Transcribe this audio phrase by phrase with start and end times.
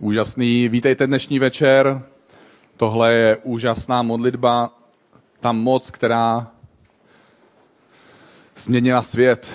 [0.00, 0.68] Úžasný.
[0.68, 2.02] Vítejte dnešní večer.
[2.76, 4.70] Tohle je úžasná modlitba.
[5.40, 6.46] Ta moc, která
[8.56, 9.48] změnila svět.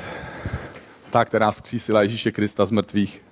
[1.11, 3.25] Ta, která zkřísila Ježíše Krista z mrtvých.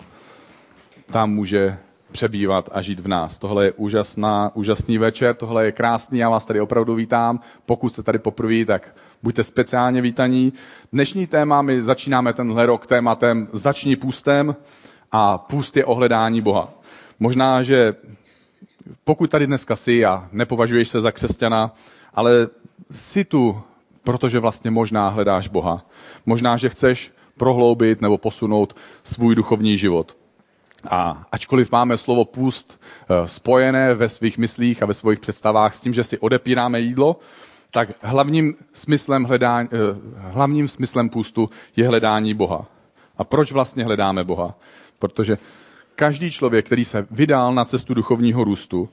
[1.05, 1.77] Tam může
[2.11, 3.39] přebývat a žít v nás.
[3.39, 7.39] Tohle je úžasná, úžasný večer, tohle je krásný, já vás tady opravdu vítám.
[7.65, 10.53] Pokud jste tady poprvé, tak buďte speciálně vítaní.
[10.93, 14.55] Dnešní téma, my začínáme tenhle rok tématem Začni půstem
[15.11, 16.80] a půst je ohledání Boha.
[17.21, 17.95] Možná, že
[19.03, 21.75] pokud tady dneska jsi a nepovažuješ se za křesťana,
[22.13, 22.47] ale
[22.91, 23.61] jsi tu,
[24.03, 25.85] protože vlastně možná hledáš Boha.
[26.25, 30.17] Možná, že chceš prohloubit nebo posunout svůj duchovní život.
[30.89, 35.81] A ačkoliv máme slovo půst eh, spojené ve svých myslích a ve svých představách s
[35.81, 37.19] tím, že si odepíráme jídlo,
[37.71, 39.77] tak hlavním smyslem, hledání, eh,
[40.17, 42.65] hlavním smyslem půstu je hledání Boha.
[43.17, 44.55] A proč vlastně hledáme Boha?
[44.99, 45.37] Protože
[46.01, 48.89] každý člověk, který se vydal na cestu duchovního růstu,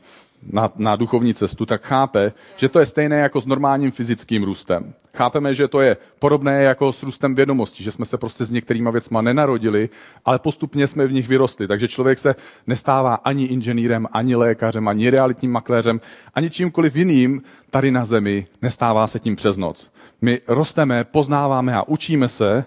[0.53, 4.95] na, na duchovní cestu, tak chápe, že to je stejné jako s normálním fyzickým růstem.
[5.17, 8.91] Chápeme, že to je podobné jako s růstem vědomostí, že jsme se prostě s některýma
[8.91, 9.89] věcma nenarodili,
[10.25, 11.67] ale postupně jsme v nich vyrostli.
[11.67, 12.35] Takže člověk se
[12.67, 16.01] nestává ani inženýrem, ani lékařem, ani realitním makléřem,
[16.35, 19.91] ani čímkoliv jiným tady na zemi, nestává se tím přes noc.
[20.21, 22.65] My rosteme, poznáváme a učíme se,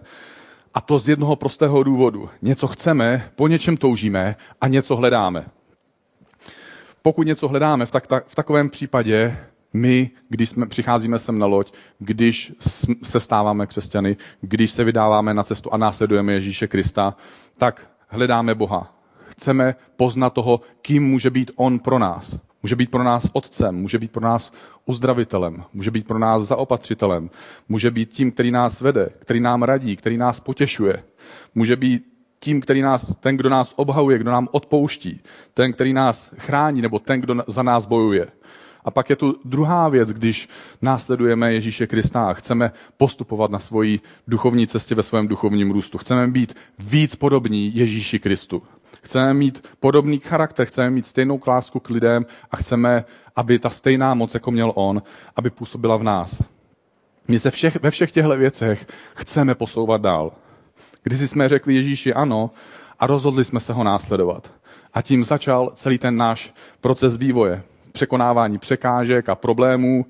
[0.73, 2.29] a to z jednoho prostého důvodu.
[2.41, 5.45] Něco chceme, po něčem toužíme a něco hledáme.
[7.01, 9.37] Pokud něco hledáme, v, tak, tak, v takovém případě
[9.73, 12.53] my, když jsme, přicházíme sem na loď, když
[13.03, 17.15] se stáváme křesťany, když se vydáváme na cestu a následujeme Ježíše Krista,
[17.57, 18.95] tak hledáme Boha.
[19.29, 22.35] Chceme poznat toho, kým může být On pro nás.
[22.63, 24.51] Může být pro nás otcem, může být pro nás
[24.85, 27.29] uzdravitelem, může být pro nás zaopatřitelem,
[27.69, 31.03] může být tím, který nás vede, který nám radí, který nás potěšuje.
[31.55, 32.03] Může být
[32.39, 35.21] tím, který nás, ten, kdo nás obhajuje, kdo nám odpouští,
[35.53, 38.27] ten, který nás chrání, nebo ten, kdo za nás bojuje.
[38.85, 40.49] A pak je tu druhá věc, když
[40.81, 45.97] následujeme Ježíše Krista a chceme postupovat na svoji duchovní cestě ve svém duchovním růstu.
[45.97, 48.63] Chceme být víc podobní Ježíši Kristu.
[49.01, 54.13] Chceme mít podobný charakter, chceme mít stejnou klásku k lidem a chceme, aby ta stejná
[54.13, 55.03] moc, jako měl on,
[55.35, 56.43] aby působila v nás.
[57.27, 60.31] My se všech, ve všech těchto věcech chceme posouvat dál.
[61.03, 62.51] Když jsme řekli Ježíši ano
[62.99, 64.51] a rozhodli jsme se ho následovat.
[64.93, 67.63] A tím začal celý ten náš proces vývoje.
[67.91, 70.05] Překonávání překážek a problémů,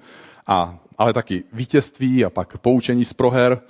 [0.47, 3.62] a, ale taky vítězství a pak poučení z proher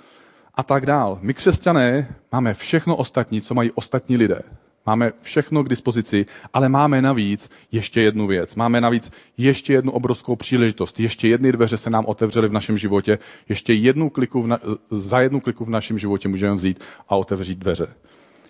[0.54, 1.18] a tak dál.
[1.22, 4.42] My křesťané máme všechno ostatní, co mají ostatní lidé.
[4.86, 8.54] Máme všechno k dispozici, ale máme navíc ještě jednu věc.
[8.54, 11.00] Máme navíc ještě jednu obrovskou příležitost.
[11.00, 13.18] Ještě jedny dveře se nám otevřely v našem životě.
[13.48, 14.58] Ještě jednu kliku v na,
[14.90, 17.86] za jednu kliku v našem životě můžeme vzít a otevřít dveře.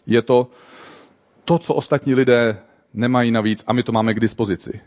[0.07, 0.51] Je to
[1.45, 2.59] to, co ostatní lidé
[2.95, 4.81] nemají navíc a my to máme k dispozici.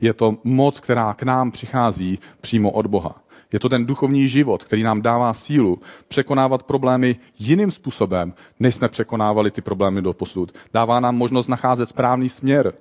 [0.00, 3.23] Je to moc, která k nám přichází přímo od Boha.
[3.54, 8.88] Je to ten duchovní život, který nám dává sílu překonávat problémy jiným způsobem, než jsme
[8.88, 10.52] překonávali ty problémy do posud.
[10.72, 12.72] Dává nám možnost nacházet správný směr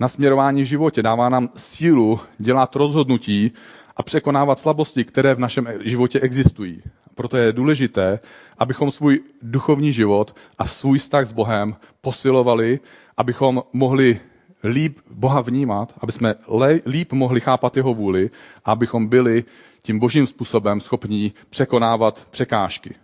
[0.00, 1.02] na směrování v životě.
[1.02, 3.52] Dává nám sílu dělat rozhodnutí
[3.96, 6.82] a překonávat slabosti, které v našem životě existují.
[7.14, 8.20] Proto je důležité,
[8.58, 12.80] abychom svůj duchovní život a svůj vztah s Bohem posilovali,
[13.16, 14.20] abychom mohli
[14.64, 16.34] líp Boha vnímat, aby jsme
[16.86, 18.30] líp mohli chápat jeho vůli
[18.64, 19.44] a abychom byli
[19.82, 22.94] tím božím způsobem schopní překonávat překážky.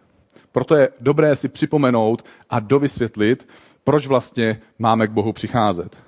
[0.52, 3.48] Proto je dobré si připomenout a dovysvětlit,
[3.84, 5.98] proč vlastně máme k Bohu přicházet.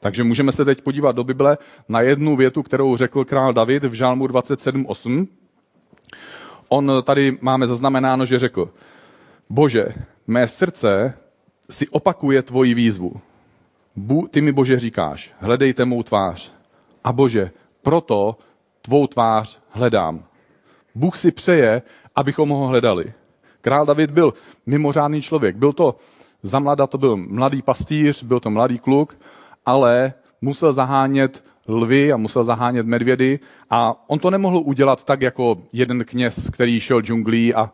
[0.00, 3.92] Takže můžeme se teď podívat do Bible na jednu větu, kterou řekl král David v
[3.92, 5.26] Žálmu 27.8.
[6.68, 8.70] On tady máme zaznamenáno, že řekl,
[9.50, 9.86] Bože,
[10.26, 11.14] mé srdce
[11.70, 13.20] si opakuje tvoji výzvu.
[14.30, 16.52] Ty mi, Bože, říkáš, hledejte mou tvář.
[17.04, 17.50] A Bože,
[17.82, 18.38] proto
[18.82, 20.24] tvou tvář hledám.
[20.94, 21.82] Bůh si přeje,
[22.16, 23.12] abychom ho hledali.
[23.60, 24.34] Král David byl
[24.66, 25.56] mimořádný člověk.
[25.56, 25.96] Byl to
[26.42, 29.16] za mlada, to byl mladý pastýř, byl to mladý kluk,
[29.66, 33.38] ale musel zahánět lvy a musel zahánět medvědy
[33.70, 37.70] a on to nemohl udělat tak jako jeden kněz, který šel džunglí a uh,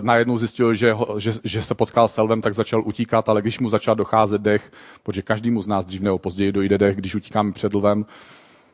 [0.00, 3.58] najednou zjistil, že, ho, že, že se potkal s lvem, tak začal utíkat, ale když
[3.58, 4.72] mu začal docházet dech,
[5.02, 8.06] protože každému z nás dřív nebo později dojde dech, když utíkáme před lvem,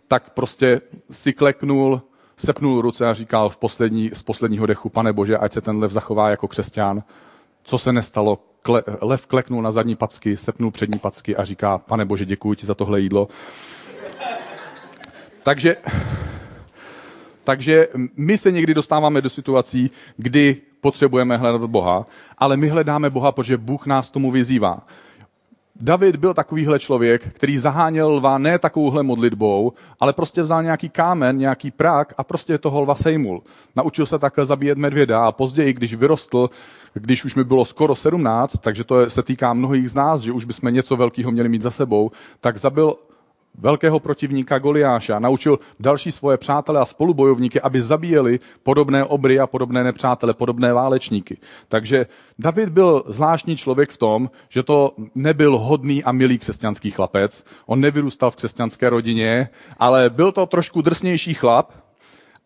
[0.08, 0.80] tak prostě
[1.10, 2.02] si kleknul,
[2.36, 5.92] sepnul ruce a říkal v poslední, z posledního dechu, pane Bože, ať se ten lev
[5.92, 7.02] zachová jako křesťan.
[7.64, 8.38] Co se nestalo?
[8.62, 12.66] Kle, lev kleknul na zadní packy, sepnul přední packy a říká, pane Bože, děkuji ti
[12.66, 13.28] za tohle jídlo.
[15.48, 15.76] Takže,
[17.44, 22.06] takže my se někdy dostáváme do situací, kdy potřebujeme hledat Boha,
[22.38, 24.84] ale my hledáme Boha, protože Bůh nás tomu vyzývá.
[25.80, 31.38] David byl takovýhle člověk, který zaháněl lva ne takovouhle modlitbou, ale prostě vzal nějaký kámen,
[31.38, 33.42] nějaký prák a prostě toho lva sejmul.
[33.76, 36.50] Naučil se takhle zabíjet medvěda a později, když vyrostl,
[36.94, 40.44] když už mi bylo skoro 17, takže to se týká mnohých z nás, že už
[40.44, 42.10] bychom něco velkého měli mít za sebou,
[42.40, 42.96] tak zabil
[43.58, 49.46] velkého protivníka Goliáša a naučil další svoje přátele a spolubojovníky, aby zabíjeli podobné obry a
[49.46, 51.36] podobné nepřátele, podobné válečníky.
[51.68, 52.06] Takže
[52.38, 57.44] David byl zvláštní člověk v tom, že to nebyl hodný a milý křesťanský chlapec.
[57.66, 61.72] On nevyrůstal v křesťanské rodině, ale byl to trošku drsnější chlap,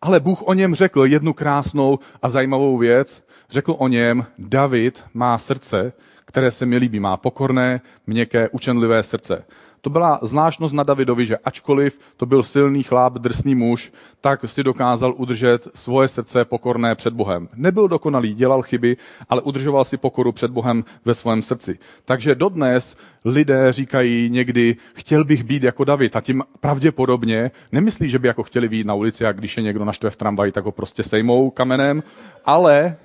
[0.01, 3.23] ale Bůh o něm řekl jednu krásnou a zajímavou věc.
[3.49, 5.93] Řekl o něm, David má srdce,
[6.25, 9.45] které se mi líbí, má pokorné, měkké, učenlivé srdce.
[9.83, 13.91] To byla zvláštnost na Davidovi, že ačkoliv to byl silný chlap, drsný muž,
[14.21, 17.49] tak si dokázal udržet svoje srdce pokorné před Bohem.
[17.55, 18.97] Nebyl dokonalý, dělal chyby,
[19.29, 21.77] ale udržoval si pokoru před Bohem ve svém srdci.
[22.05, 22.95] Takže dodnes
[23.25, 28.43] lidé říkají někdy, chtěl bych být jako David a tím pravděpodobně nemyslí, že by jako
[28.43, 31.49] chtěli být na ulici a když je někdo naštve v tramvaji, tak ho prostě sejmou
[31.49, 32.03] kamenem,
[32.45, 32.95] ale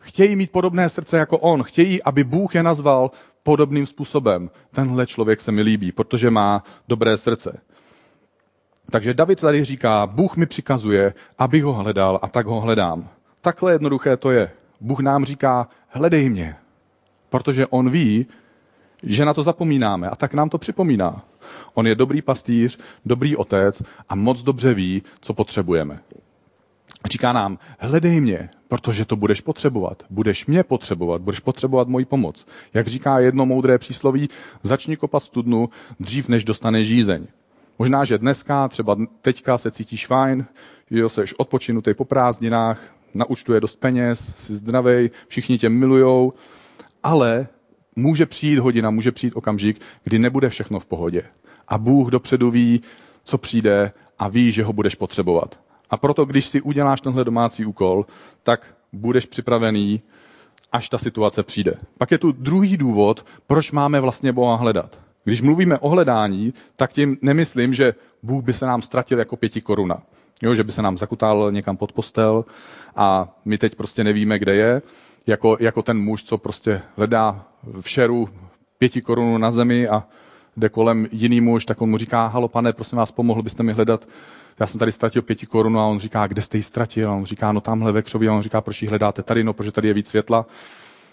[0.00, 1.62] chtějí mít podobné srdce jako on.
[1.62, 3.10] Chtějí, aby Bůh je nazval
[3.50, 4.50] podobným způsobem.
[4.70, 7.58] Tenhle člověk se mi líbí, protože má dobré srdce.
[8.90, 13.08] Takže David tady říká, Bůh mi přikazuje, abych ho hledal a tak ho hledám.
[13.40, 14.50] Takhle jednoduché to je.
[14.80, 16.56] Bůh nám říká, hledej mě,
[17.30, 18.26] protože on ví,
[19.02, 21.22] že na to zapomínáme a tak nám to připomíná.
[21.74, 25.98] On je dobrý pastýř, dobrý otec a moc dobře ví, co potřebujeme.
[27.10, 30.02] Říká nám, hledej mě, protože to budeš potřebovat.
[30.10, 32.46] Budeš mě potřebovat, budeš potřebovat moji pomoc.
[32.74, 34.28] Jak říká jedno moudré přísloví,
[34.62, 35.70] začni kopat studnu
[36.00, 37.26] dřív, než dostaneš žízeň.
[37.78, 40.46] Možná, že dneska, třeba teďka se cítíš fajn,
[40.90, 46.32] jo, seš odpočinutý po prázdninách, na účtu je dost peněz, jsi zdravý, všichni tě milujou,
[47.02, 47.48] ale
[47.96, 51.22] může přijít hodina, může přijít okamžik, kdy nebude všechno v pohodě.
[51.68, 52.80] A Bůh dopředu ví,
[53.24, 55.69] co přijde a ví, že ho budeš potřebovat.
[55.90, 58.06] A proto, když si uděláš tenhle domácí úkol,
[58.42, 60.02] tak budeš připravený,
[60.72, 61.74] až ta situace přijde.
[61.98, 65.00] Pak je tu druhý důvod, proč máme vlastně Boha hledat.
[65.24, 69.60] Když mluvíme o hledání, tak tím nemyslím, že Bůh by se nám ztratil jako pěti
[69.60, 70.02] koruna.
[70.42, 72.44] Jo, že by se nám zakutal někam pod postel
[72.96, 74.82] a my teď prostě nevíme, kde je.
[75.26, 77.44] Jako, jako ten muž, co prostě hledá
[77.80, 78.28] v šeru
[78.78, 80.04] pěti korunu na zemi a
[80.56, 83.72] jde kolem jiný muž, tak on mu říká, halo pane, prosím vás, pomohl byste mi
[83.72, 84.08] hledat
[84.60, 87.10] já jsem tady ztratil pěti korun a on říká, kde jste ji ztratil?
[87.10, 88.28] A on říká, no tamhle ve křoví.
[88.28, 89.44] A on říká, proč ji hledáte tady?
[89.44, 90.46] No, protože tady je víc světla.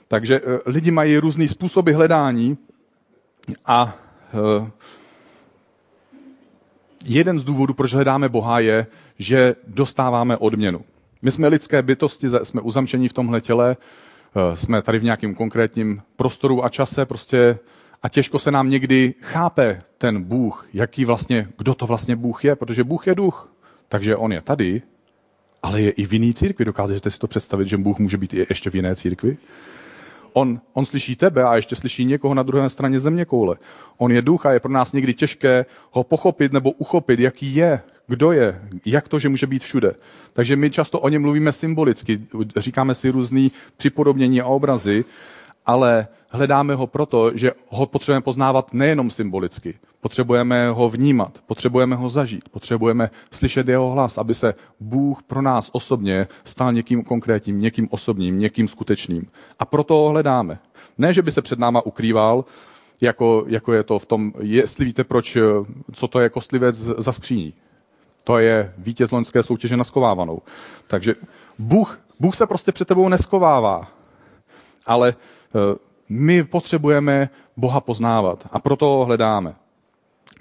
[0.07, 2.57] Takže uh, lidi mají různé způsoby hledání
[3.65, 3.95] a
[4.59, 4.67] uh,
[7.05, 8.88] jeden z důvodů, proč hledáme Boha, je,
[9.19, 10.81] že dostáváme odměnu.
[11.21, 13.77] My jsme lidské bytosti, jsme uzamčení v tomhle těle,
[14.49, 17.59] uh, jsme tady v nějakém konkrétním prostoru a čase, prostě
[18.03, 22.55] a těžko se nám někdy chápe ten Bůh, jaký vlastně, kdo to vlastně Bůh je,
[22.55, 23.53] protože Bůh je duch.
[23.89, 24.81] Takže on je tady,
[25.63, 26.65] ale je i v jiný církvi.
[26.65, 29.38] Dokážete si to představit, že Bůh může být i ještě v jiné církvi?
[30.33, 33.57] On, on slyší tebe a ještě slyší někoho na druhé straně země koule.
[33.97, 37.81] On je duch a je pro nás někdy těžké ho pochopit nebo uchopit, jaký je,
[38.07, 39.95] kdo je, jak to, že může být všude.
[40.33, 42.21] Takže my často o něm mluvíme symbolicky,
[42.57, 45.05] říkáme si různý připodobnění a obrazy,
[45.65, 49.79] ale hledáme ho proto, že ho potřebujeme poznávat nejenom symbolicky.
[50.07, 55.69] Potřebujeme ho vnímat, potřebujeme ho zažít, potřebujeme slyšet jeho hlas, aby se Bůh pro nás
[55.73, 59.28] osobně stal někým konkrétním, někým osobním, někým skutečným.
[59.59, 60.59] A proto ho hledáme.
[60.97, 62.45] Ne, že by se před náma ukrýval,
[63.02, 65.37] jako, jako je to v tom, jestli víte, proč,
[65.94, 67.54] co to je kostlivec za skříní.
[68.23, 70.42] To je vítěz loňské soutěže na skovávanou.
[70.87, 71.16] Takže
[71.59, 73.87] Bůh, Bůh se prostě před tebou neskovává.
[74.85, 75.16] Ale
[75.56, 75.76] Eh,
[76.09, 79.56] my potřebujeme Boha poznávat a proto ho hledáme.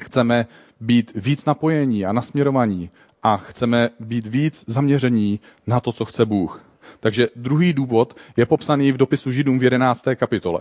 [0.00, 0.46] Chceme
[0.80, 2.90] být víc napojení a nasměrovaní
[3.22, 6.62] a chceme být víc zaměření na to, co chce Bůh.
[7.00, 10.04] Takže druhý důvod je popsaný v dopisu Židům v 11.
[10.14, 10.60] kapitole.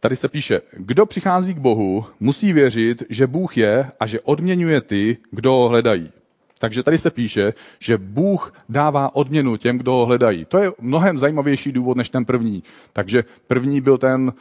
[0.00, 4.80] Tady se píše, kdo přichází k Bohu, musí věřit, že Bůh je a že odměňuje
[4.80, 6.12] ty, kdo ho hledají.
[6.64, 10.44] Takže tady se píše, že Bůh dává odměnu těm, kdo ho hledají.
[10.44, 12.62] To je mnohem zajímavější důvod než ten první.
[12.92, 14.32] Takže první byl ten,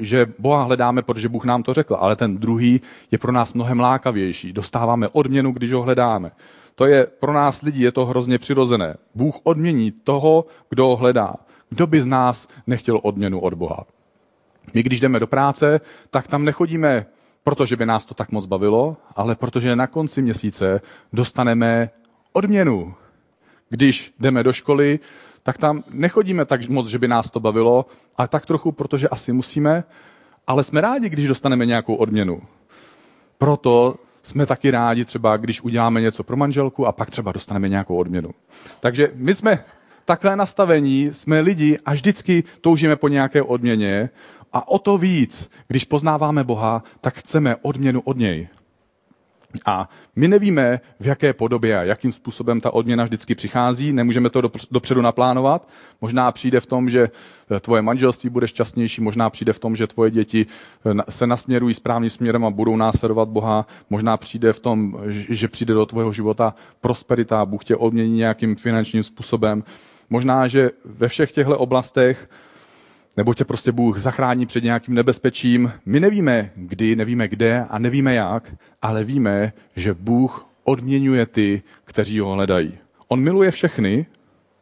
[0.00, 3.80] že Boha hledáme, protože Bůh nám to řekl, ale ten druhý je pro nás mnohem
[3.80, 4.52] lákavější.
[4.52, 6.30] Dostáváme odměnu, když ho hledáme.
[6.74, 8.96] To je pro nás lidi, je to hrozně přirozené.
[9.14, 11.34] Bůh odmění toho, kdo ho hledá.
[11.70, 13.84] Kdo by z nás nechtěl odměnu od Boha?
[14.74, 17.06] My, když jdeme do práce, tak tam nechodíme
[17.44, 20.80] protože by nás to tak moc bavilo, ale protože na konci měsíce
[21.12, 21.90] dostaneme
[22.32, 22.94] odměnu.
[23.68, 25.00] Když jdeme do školy,
[25.42, 29.32] tak tam nechodíme tak moc, že by nás to bavilo, ale tak trochu, protože asi
[29.32, 29.84] musíme.
[30.46, 32.42] ale jsme rádi, když dostaneme nějakou odměnu.
[33.38, 37.96] Proto jsme taky rádi třeba, když uděláme něco pro manželku a pak třeba dostaneme nějakou
[37.96, 38.30] odměnu.
[38.80, 39.64] Takže my jsme
[40.04, 44.10] takhle nastavení, jsme lidi a vždycky toužíme po nějaké odměně
[44.52, 48.48] a o to víc, když poznáváme Boha, tak chceme odměnu od něj.
[49.66, 54.42] A my nevíme, v jaké podobě a jakým způsobem ta odměna vždycky přichází, nemůžeme to
[54.70, 55.68] dopředu naplánovat.
[56.00, 57.10] Možná přijde v tom, že
[57.50, 60.46] eh, tvoje manželství bude šťastnější, možná přijde v tom, že tvoje děti
[60.86, 65.74] eh, se nasměrují správným směrem a budou následovat Boha, možná přijde v tom, že přijde
[65.74, 69.64] do tvého života prosperita, Bůh tě odmění nějakým finančním způsobem.
[70.10, 72.28] Možná, že ve všech těchto oblastech
[73.16, 75.72] nebo tě prostě Bůh zachrání před nějakým nebezpečím.
[75.86, 82.18] My nevíme kdy, nevíme kde a nevíme jak, ale víme, že Bůh odměňuje ty, kteří
[82.18, 82.78] ho hledají.
[83.08, 84.06] On miluje všechny,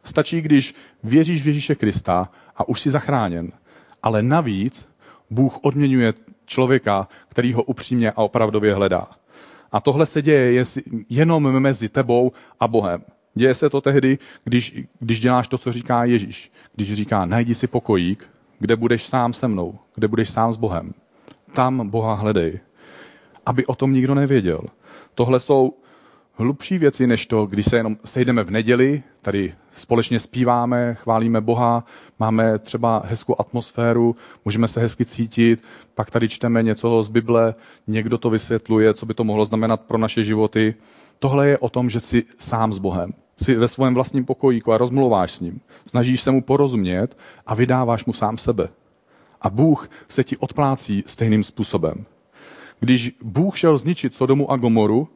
[0.03, 3.51] stačí, když věříš v Ježíše Krista a už jsi zachráněn.
[4.03, 4.89] Ale navíc
[5.29, 6.13] Bůh odměňuje
[6.45, 9.07] člověka, který ho upřímně a opravdově hledá.
[9.71, 10.63] A tohle se děje
[11.09, 13.03] jenom mezi tebou a Bohem.
[13.35, 16.51] Děje se to tehdy, když, když děláš to, co říká Ježíš.
[16.75, 18.27] Když říká, najdi si pokojík,
[18.61, 20.93] kde budeš sám se mnou, kde budeš sám s Bohem.
[21.53, 22.59] Tam Boha hledej.
[23.45, 24.61] Aby o tom nikdo nevěděl.
[25.15, 25.73] Tohle jsou
[26.33, 31.85] hlubší věci, než to, když se jenom sejdeme v neděli, tady společně zpíváme, chválíme Boha,
[32.19, 34.15] máme třeba hezkou atmosféru,
[34.45, 35.63] můžeme se hezky cítit,
[35.95, 37.55] pak tady čteme něco z Bible,
[37.87, 40.75] někdo to vysvětluje, co by to mohlo znamenat pro naše životy.
[41.19, 44.77] Tohle je o tom, že jsi sám s Bohem si ve svém vlastním pokojíku a
[44.77, 45.61] rozmluváš s ním.
[45.87, 48.69] Snažíš se mu porozumět a vydáváš mu sám sebe.
[49.41, 52.05] A Bůh se ti odplácí stejným způsobem.
[52.79, 55.07] Když Bůh šel zničit Sodomu a Gomoru,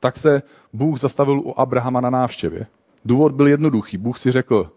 [0.00, 0.42] tak se
[0.72, 2.66] Bůh zastavil u Abrahama na návštěvě.
[3.04, 3.98] Důvod byl jednoduchý.
[3.98, 4.72] Bůh si řekl,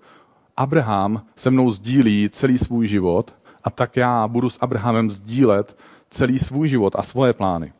[0.57, 5.77] Abraham se mnou sdílí celý svůj život a tak já budu s Abrahamem sdílet
[6.09, 7.73] celý svůj život a svoje plány.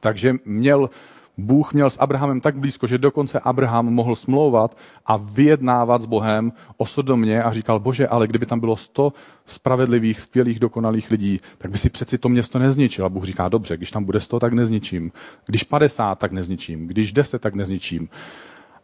[0.00, 0.90] Takže měl
[1.36, 6.52] Bůh měl s Abrahamem tak blízko, že dokonce Abraham mohl smlouvat a vyjednávat s Bohem
[6.76, 9.12] o Sodomě a říkal, bože, ale kdyby tam bylo sto
[9.46, 13.06] spravedlivých, skvělých, dokonalých lidí, tak by si přeci to město nezničil.
[13.06, 15.12] A Bůh říká, dobře, když tam bude sto, tak nezničím.
[15.46, 16.86] Když padesát, tak nezničím.
[16.86, 18.08] Když deset, tak nezničím.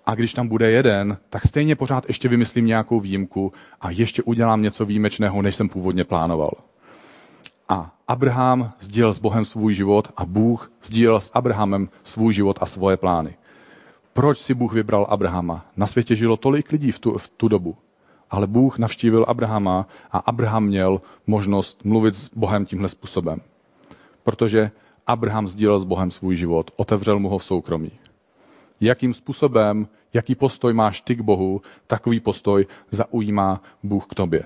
[0.07, 4.63] A když tam bude jeden, tak stejně pořád ještě vymyslím nějakou výjimku a ještě udělám
[4.63, 6.70] něco výjimečného, než jsem původně plánoval.
[7.71, 12.67] A Abraham sdílel s Bohem svůj život a Bůh sdílel s Abrahamem svůj život a
[12.67, 13.35] svoje plány.
[14.13, 15.67] Proč si Bůh vybral Abrahama?
[15.77, 17.77] Na světě žilo tolik lidí v tu, v tu dobu.
[18.31, 23.41] Ale Bůh navštívil Abrahama a Abraham měl možnost mluvit s Bohem tímhle způsobem.
[24.23, 24.71] Protože
[25.07, 27.91] Abraham sdílel s Bohem svůj život, otevřel mu ho v soukromí.
[28.81, 34.45] Jakým způsobem, jaký postoj máš ty k Bohu, takový postoj zaujímá Bůh k tobě.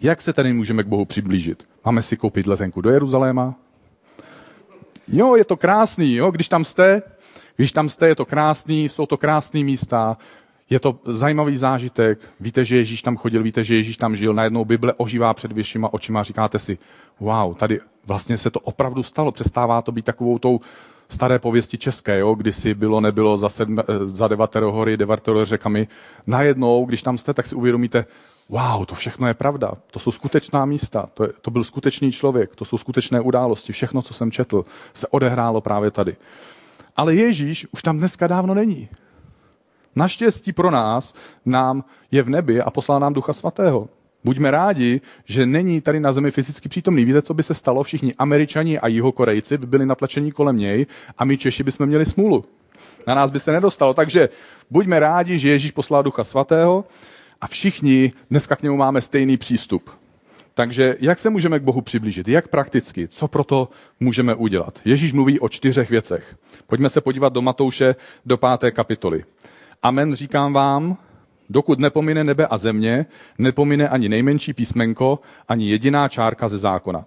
[0.00, 1.66] Jak se tedy můžeme k Bohu přiblížit?
[1.86, 3.54] Máme si koupit letenku do Jeruzaléma?
[5.08, 7.02] Jo, je to krásný, jo, když tam jste,
[7.56, 10.16] když tam jste, je to krásný, jsou to krásné místa,
[10.70, 14.64] je to zajímavý zážitek, víte, že Ježíš tam chodil, víte, že Ježíš tam žil, najednou
[14.64, 16.78] Bible ožívá před vyššíma očima říkáte si,
[17.20, 20.60] wow, tady vlastně se to opravdu stalo, přestává to být takovou tou
[21.08, 25.88] staré pověsti české, jo, kdysi bylo, nebylo za, sedm, za devatero hory, devatero řekami.
[26.26, 28.06] Najednou, když tam jste, tak si uvědomíte,
[28.48, 32.56] wow, to všechno je pravda, to jsou skutečná místa, to, je, to byl skutečný člověk,
[32.56, 36.16] to jsou skutečné události, všechno, co jsem četl, se odehrálo právě tady.
[36.96, 38.88] Ale Ježíš už tam dneska dávno není.
[39.96, 43.88] Naštěstí pro nás nám je v nebi a poslal nám Ducha Svatého.
[44.24, 47.04] Buďme rádi, že není tady na zemi fyzicky přítomný.
[47.04, 47.82] Víte, co by se stalo?
[47.82, 50.86] Všichni američani a jihokorejci by byli natlačení kolem něj
[51.18, 52.44] a my Češi bychom měli smůlu.
[53.06, 53.94] Na nás by se nedostalo.
[53.94, 54.28] Takže
[54.70, 56.84] buďme rádi, že Ježíš poslal Ducha Svatého
[57.40, 59.90] a všichni dneska k němu máme stejný přístup.
[60.54, 62.28] Takže jak se můžeme k Bohu přiblížit?
[62.28, 63.08] Jak prakticky?
[63.08, 63.68] Co proto
[64.00, 64.78] můžeme udělat?
[64.84, 66.36] Ježíš mluví o čtyřech věcech.
[66.66, 67.94] Pojďme se podívat do Matouše,
[68.26, 69.24] do páté kapitoly.
[69.82, 70.96] Amen říkám vám,
[71.50, 73.06] dokud nepomine nebe a země,
[73.38, 77.04] nepomine ani nejmenší písmenko, ani jediná čárka ze zákona.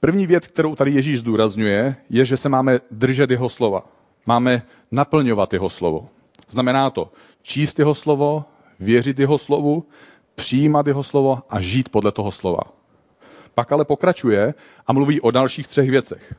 [0.00, 3.88] První věc, kterou tady Ježíš zdůrazňuje, je, že se máme držet jeho slova.
[4.26, 6.08] Máme naplňovat jeho slovo.
[6.48, 8.44] Znamená to číst jeho slovo,
[8.80, 9.84] věřit jeho slovu,
[10.34, 12.62] přijímat jeho slovo a žít podle toho slova.
[13.54, 14.54] Pak ale pokračuje
[14.86, 16.34] a mluví o dalších třech věcech.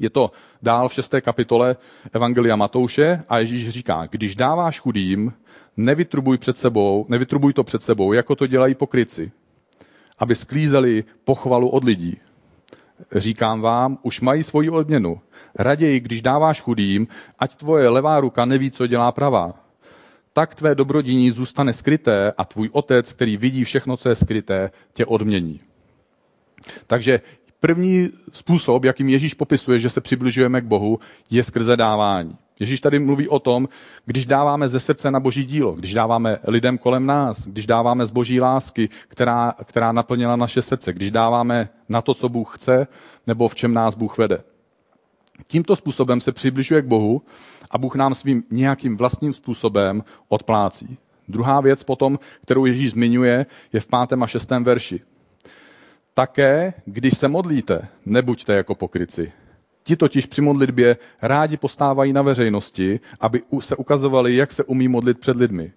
[0.00, 0.30] Je to
[0.62, 1.76] dál v šesté kapitole
[2.12, 5.32] Evangelia Matouše a Ježíš říká, když dáváš chudým,
[5.76, 9.32] nevytrubuj, před sebou, nevytrubuj to před sebou, jako to dělají pokryci,
[10.18, 12.18] aby sklízeli pochvalu od lidí.
[13.16, 15.20] Říkám vám, už mají svoji odměnu.
[15.54, 17.08] Raději, když dáváš chudým,
[17.38, 19.69] ať tvoje levá ruka neví, co dělá pravá
[20.32, 25.06] tak tvé dobrodiní zůstane skryté a tvůj otec, který vidí všechno, co je skryté, tě
[25.06, 25.60] odmění.
[26.86, 27.20] Takže
[27.60, 30.98] první způsob, jakým Ježíš popisuje, že se přibližujeme k Bohu,
[31.30, 32.36] je skrze dávání.
[32.60, 33.68] Ježíš tady mluví o tom,
[34.06, 38.10] když dáváme ze srdce na boží dílo, když dáváme lidem kolem nás, když dáváme z
[38.10, 42.86] boží lásky, která, která naplnila naše srdce, když dáváme na to, co Bůh chce,
[43.26, 44.42] nebo v čem nás Bůh vede.
[45.46, 47.22] Tímto způsobem se přibližuje k Bohu
[47.70, 50.98] a Bůh nám svým nějakým vlastním způsobem odplácí.
[51.28, 55.00] Druhá věc potom, kterou Ježíš zmiňuje, je v pátém a šestém verši.
[56.14, 59.32] Také, když se modlíte, nebuďte jako pokryci.
[59.82, 65.18] Ti totiž při modlitbě rádi postávají na veřejnosti, aby se ukazovali, jak se umí modlit
[65.18, 65.72] před lidmi.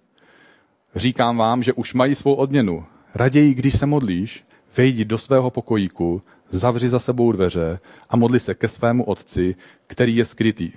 [0.94, 2.84] Říkám vám, že už mají svou odměnu.
[3.14, 4.44] Raději, když se modlíš,
[4.76, 9.54] vejdi do svého pokojíku, zavři za sebou dveře a modli se ke svému otci,
[9.86, 10.72] který je skrytý.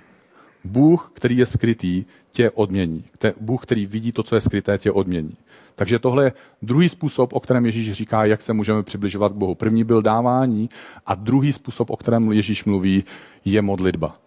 [0.64, 3.04] Bůh, který je skrytý, tě odmění.
[3.40, 5.34] Bůh, který vidí to, co je skryté, tě odmění.
[5.74, 9.54] Takže tohle je druhý způsob, o kterém Ježíš říká, jak se můžeme přibližovat k Bohu.
[9.54, 10.68] První byl dávání
[11.06, 13.04] a druhý způsob, o kterém Ježíš mluví,
[13.44, 14.18] je modlitba.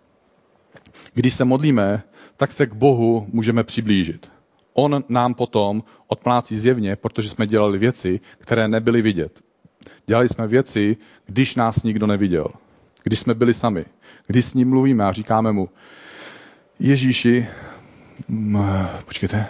[1.14, 2.04] Když se modlíme,
[2.38, 4.32] tak se k Bohu můžeme přiblížit.
[4.74, 9.42] On nám potom odplácí zjevně, protože jsme dělali věci, které nebyly vidět.
[10.06, 12.48] Dělali jsme věci, když nás nikdo neviděl.
[13.04, 13.86] Když jsme byli sami.
[14.28, 15.70] Když s ním mluvíme a říkáme mu,
[16.84, 17.48] Ježíši,
[19.06, 19.48] počkejte,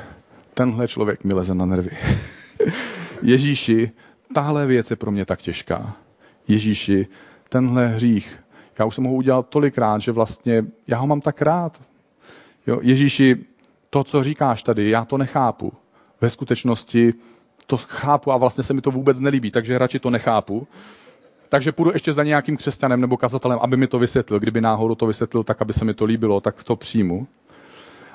[0.53, 1.89] tenhle člověk mi leze na nervy.
[3.21, 3.91] Ježíši,
[4.33, 5.95] tahle věc je pro mě tak těžká.
[6.47, 7.07] Ježíši,
[7.49, 8.39] tenhle hřích,
[8.79, 11.81] já už jsem ho udělal tolikrát, že vlastně já ho mám tak rád.
[12.67, 13.45] Jo, Ježíši,
[13.89, 15.73] to, co říkáš tady, já to nechápu.
[16.21, 17.13] Ve skutečnosti
[17.65, 20.67] to chápu a vlastně se mi to vůbec nelíbí, takže radši to nechápu.
[21.51, 24.39] Takže půjdu ještě za nějakým křesťanem nebo kazatelem, aby mi to vysvětlil.
[24.39, 27.27] Kdyby náhodou to vysvětlil tak, aby se mi to líbilo, tak to přijmu.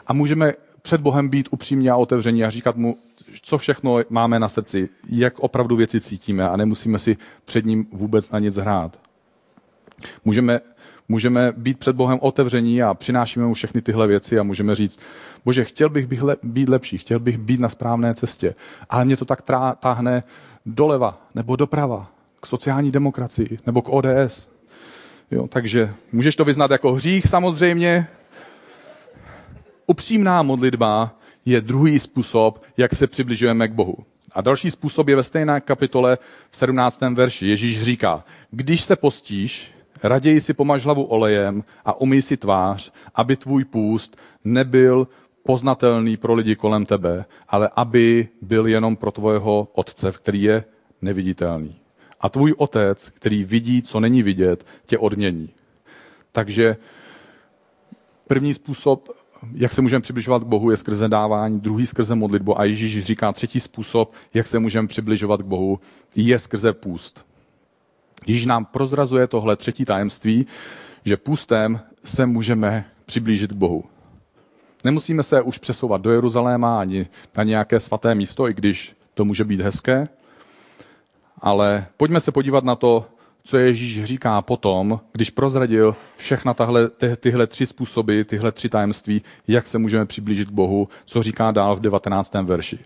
[0.06, 0.52] A můžeme
[0.82, 2.98] před Bohem být upřímní a otevření a říkat mu,
[3.42, 8.30] co všechno máme na srdci, jak opravdu věci cítíme a nemusíme si před ním vůbec
[8.30, 9.00] na nic hrát.
[10.24, 10.60] Můžeme,
[11.08, 15.00] můžeme být před Bohem otevření a přinášíme mu všechny tyhle věci a můžeme říct,
[15.44, 16.06] bože, chtěl bych
[16.42, 18.54] být lepší, chtěl bych být na správné cestě,
[18.88, 19.42] ale mě to tak
[19.80, 20.22] táhne
[20.66, 24.49] doleva nebo doprava, k sociální demokracii nebo k ODS.
[25.30, 28.06] Jo, takže můžeš to vyznat jako hřích samozřejmě,
[29.86, 33.96] upřímná modlitba je druhý způsob, jak se přibližujeme k Bohu.
[34.34, 36.18] A další způsob je ve stejné kapitole
[36.50, 37.00] v 17.
[37.00, 37.46] verši.
[37.46, 39.70] Ježíš říká, když se postíš,
[40.02, 45.08] raději si pomaž hlavu olejem a umyj si tvář, aby tvůj půst nebyl
[45.42, 50.64] poznatelný pro lidi kolem tebe, ale aby byl jenom pro tvého otce, který je
[51.02, 51.85] neviditelný.
[52.20, 55.50] A tvůj otec, který vidí, co není vidět, tě odmění.
[56.32, 56.76] Takže
[58.26, 59.08] první způsob
[59.54, 63.32] jak se můžeme přibližovat k Bohu, je skrze dávání, druhý skrze modlitbu a Ježíš říká
[63.32, 65.80] třetí způsob, jak se můžeme přibližovat k Bohu,
[66.16, 67.24] je skrze půst.
[68.26, 70.46] Ježíš nám prozrazuje tohle třetí tajemství,
[71.04, 73.84] že půstem se můžeme přiblížit k Bohu.
[74.84, 79.44] Nemusíme se už přesouvat do Jeruzaléma ani na nějaké svaté místo, i když to může
[79.44, 80.08] být hezké,
[81.38, 83.06] ale pojďme se podívat na to,
[83.46, 89.22] co Ježíš říká potom, když prozradil všechna tahle, ty, tyhle tři způsoby, tyhle tři tajemství,
[89.49, 92.34] jak se můžeme přiblížit k Bohu, co říká dál v 19.
[92.34, 92.78] verši.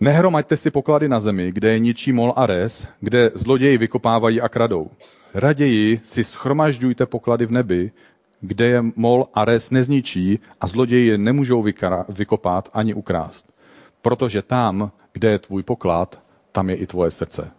[0.00, 4.48] Nehromaďte si poklady na zemi, kde je ničí mol a res, kde zloději vykopávají a
[4.48, 4.90] kradou.
[5.34, 7.92] Raději si schromažďujte poklady v nebi,
[8.40, 11.64] kde je mol a res nezničí a zloději je nemůžou
[12.08, 13.52] vykopat ani ukrást.
[14.02, 16.22] Protože tam, kde je tvůj poklad,
[16.52, 17.50] tam je i tvoje srdce.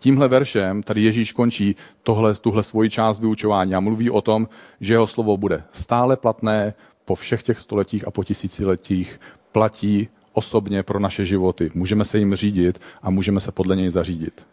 [0.00, 4.48] Tímhle veršem tady Ježíš končí tohle, tuhle svoji část vyučování a mluví o tom,
[4.80, 9.20] že jeho slovo bude stále platné po všech těch stoletích a po tisíciletích
[9.52, 11.70] platí osobně pro naše životy.
[11.74, 14.46] Můžeme se jim řídit a můžeme se podle něj zařídit.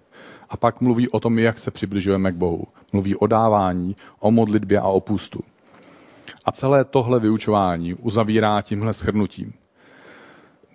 [0.49, 2.63] A pak mluví o tom, jak se přibližujeme k Bohu.
[2.93, 5.39] Mluví o dávání, o modlitbě a o pustu.
[6.45, 9.53] A celé tohle vyučování uzavírá tímhle shrnutím.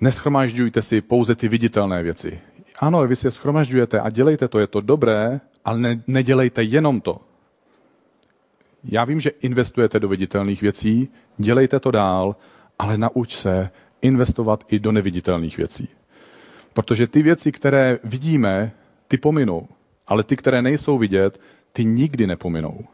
[0.00, 2.40] Neschromažďujte si pouze ty viditelné věci.
[2.78, 7.00] Ano, vy si je schromažďujete a dělejte to, je to dobré, ale ne, nedělejte jenom
[7.00, 7.20] to.
[8.84, 11.08] Já vím, že investujete do viditelných věcí,
[11.38, 12.36] dělejte to dál,
[12.78, 13.70] ale nauč se
[14.02, 15.88] investovat i do neviditelných věcí.
[16.72, 18.72] Protože ty věci, které vidíme,
[19.08, 19.68] ty pominou,
[20.06, 21.40] ale ty, které nejsou vidět,
[21.72, 22.84] ty nikdy nepominou.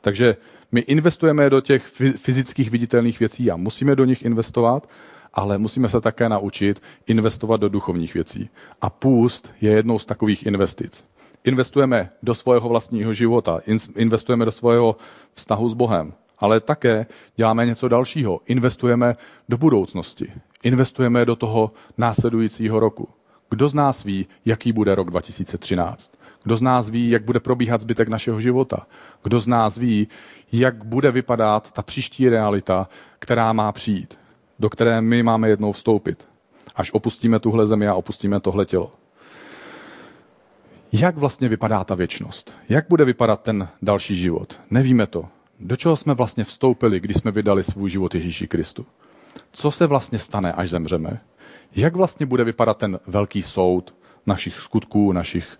[0.00, 0.36] Takže
[0.72, 4.88] my investujeme do těch fyzických viditelných věcí a musíme do nich investovat,
[5.34, 8.48] ale musíme se také naučit investovat do duchovních věcí.
[8.80, 11.04] A půst je jednou z takových investic.
[11.44, 13.58] Investujeme do svého vlastního života,
[13.96, 14.96] investujeme do svého
[15.32, 18.40] vztahu s Bohem, ale také děláme něco dalšího.
[18.46, 19.16] Investujeme
[19.48, 20.32] do budoucnosti.
[20.62, 23.08] Investujeme do toho následujícího roku.
[23.50, 26.12] Kdo z nás ví, jaký bude rok 2013?
[26.42, 28.86] Kdo z nás ví, jak bude probíhat zbytek našeho života?
[29.22, 30.08] Kdo z nás ví,
[30.52, 34.18] jak bude vypadat ta příští realita, která má přijít,
[34.58, 36.28] do které my máme jednou vstoupit,
[36.76, 38.92] až opustíme tuhle zemi a opustíme tohle tělo?
[40.92, 42.52] Jak vlastně vypadá ta věčnost?
[42.68, 44.60] Jak bude vypadat ten další život?
[44.70, 45.28] Nevíme to.
[45.60, 48.86] Do čeho jsme vlastně vstoupili, když jsme vydali svůj život Ježíši Kristu?
[49.52, 51.20] Co se vlastně stane, až zemřeme?
[51.76, 53.94] Jak vlastně bude vypadat ten velký soud
[54.26, 55.58] našich skutků, našich,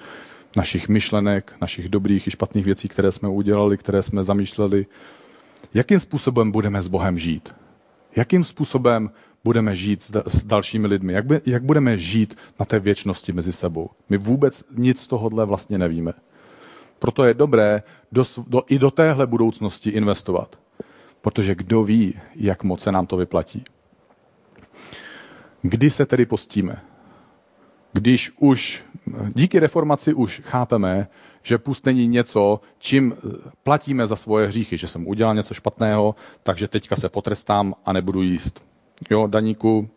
[0.57, 4.87] našich myšlenek, našich dobrých i špatných věcí, které jsme udělali, které jsme zamýšleli?
[5.74, 7.54] Jakým způsobem budeme s Bohem žít?
[8.16, 9.11] Jakým způsobem
[9.44, 11.12] budeme žít s, dalšími lidmi?
[11.12, 13.90] Jak, by, jak budeme žít na té věčnosti mezi sebou?
[14.09, 16.12] My vůbec nic z tohohle vlastně nevíme.
[16.98, 20.59] Proto je dobré do, do, i do téhle budoucnosti investovat.
[21.20, 23.64] Protože kdo ví, jak moc se nám to vyplatí.
[25.62, 26.83] Kdy se tedy postíme?
[27.94, 28.85] Když už
[29.35, 31.09] díky reformaci už chápeme,
[31.42, 33.14] že půst není něco, čím
[33.62, 38.22] platíme za svoje hříchy, že jsem udělal něco špatného, takže teďka se potrestám a nebudu
[38.22, 38.66] jíst.
[39.11, 39.88] Jo, Daníku,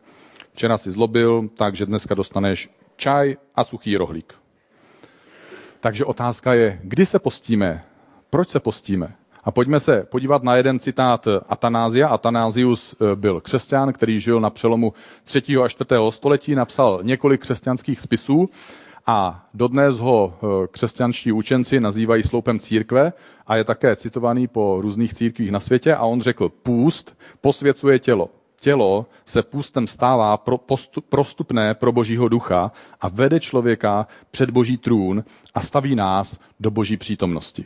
[0.53, 4.33] včera si zlobil, takže dneska dostaneš čaj a suchý rohlík.
[5.79, 7.83] Takže otázka je, kdy se postíme?
[8.29, 9.15] Proč se postíme?
[9.47, 12.07] A pojďme se podívat na jeden citát Atanázia.
[12.07, 15.41] Atanázius eh, byl křesťan, který žil na přelomu 3.
[15.63, 15.89] a 4.
[16.10, 18.49] století, napsal několik křesťanských spisů
[19.05, 23.13] a dodnes ho eh, křesťanští učenci nazývají sloupem církve
[23.47, 28.29] a je také citovaný po různých církvích na světě a on řekl, půst posvěcuje tělo.
[28.62, 34.77] Tělo se půstem stává pro postup, prostupné pro božího ducha a vede člověka před boží
[34.77, 37.65] trůn a staví nás do boží přítomnosti.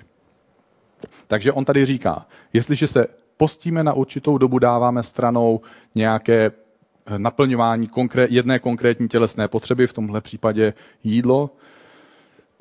[1.28, 5.62] Takže on tady říká, jestliže se postíme na určitou dobu, dáváme stranou
[5.96, 11.50] nějaké eh, naplňování konkré- jedné konkrétní tělesné potřeby, v tomhle případě jídlo,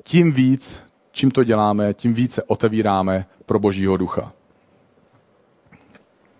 [0.03, 0.79] tím víc,
[1.11, 4.33] čím to děláme, tím více otevíráme pro Božího ducha.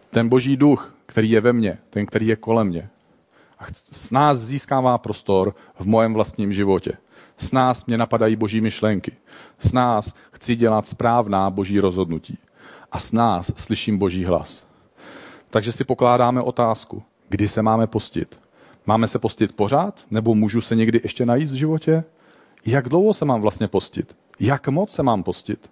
[0.10, 2.90] Ten Boží duch, který je ve mně, ten, který je kolem mě,
[3.60, 6.92] a s nás získává prostor v mojem vlastním životě.
[7.38, 9.12] S nás mě napadají boží myšlenky.
[9.60, 12.38] S nás chci dělat správná boží rozhodnutí.
[12.91, 14.65] A s nás slyším boží hlas.
[15.50, 18.39] Takže si pokládáme otázku, kdy se máme postit.
[18.86, 20.00] Máme se postit pořád?
[20.12, 22.04] Nebo můžu se někdy ještě najíst v životě?
[22.65, 24.15] Jak dlouho se mám vlastně postit?
[24.39, 25.72] Jak moc se mám postit?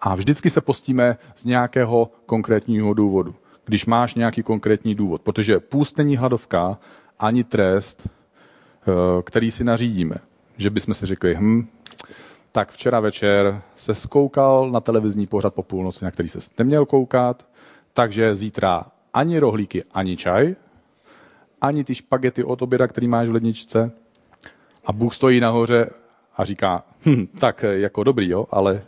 [0.00, 3.34] A vždycky se postíme z nějakého konkrétního důvodu.
[3.64, 5.22] Když máš nějaký konkrétní důvod.
[5.22, 6.78] Protože půst není hladovka
[7.18, 10.16] ani trest, eh, který si nařídíme
[10.60, 11.68] že bychom si řekli, hm,
[12.52, 17.46] tak včera večer se skoukal na televizní pořad po půlnoci, na který se neměl koukat,
[17.92, 20.54] takže zítra ani rohlíky, ani čaj,
[21.60, 23.92] ani ty špagety od oběda, který máš v ledničce.
[24.84, 25.90] A Bůh stojí nahoře
[26.36, 28.82] a říká, hm, tak jako dobrý, jo, ale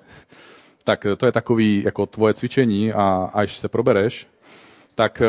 [0.85, 4.27] tak to je takový jako tvoje cvičení a až se probereš,
[4.95, 5.29] tak eh,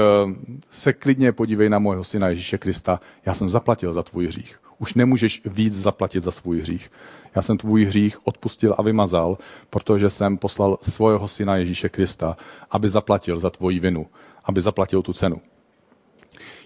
[0.71, 2.99] se klidně podívej na mojeho syna Ježíše Krista.
[3.25, 6.91] Já jsem zaplatil za tvůj hřích už nemůžeš víc zaplatit za svůj hřích.
[7.35, 9.37] Já jsem tvůj hřích odpustil a vymazal,
[9.69, 12.37] protože jsem poslal svého syna Ježíše Krista,
[12.71, 14.07] aby zaplatil za tvoji vinu,
[14.43, 15.41] aby zaplatil tu cenu.